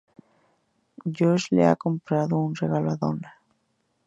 [1.19, 3.37] Josh le ha comprado un regalo a Donna.